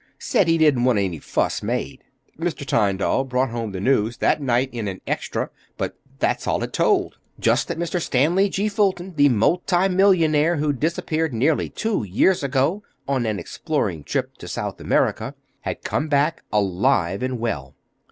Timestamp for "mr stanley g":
7.77-8.67